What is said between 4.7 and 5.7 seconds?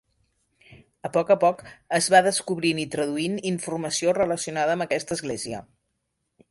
amb aquesta església.